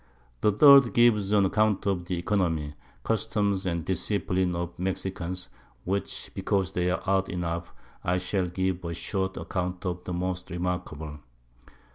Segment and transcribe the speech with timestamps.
[0.41, 5.49] The third gives an account of the Oeconomy, Customs and Discipline of the Mexicans,
[5.83, 7.71] which because they are odd enough,
[8.03, 11.19] I shall give a short Account of the most remarkable.